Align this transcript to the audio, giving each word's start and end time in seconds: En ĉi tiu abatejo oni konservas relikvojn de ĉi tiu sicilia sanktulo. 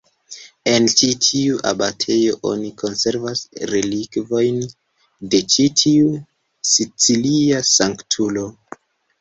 En 0.69 0.85
ĉi 0.99 1.09
tiu 1.25 1.57
abatejo 1.71 2.37
oni 2.53 2.71
konservas 2.83 3.43
relikvojn 3.73 4.57
de 5.35 5.43
ĉi 5.57 5.69
tiu 5.83 6.11
sicilia 6.73 7.65
sanktulo. 7.75 8.49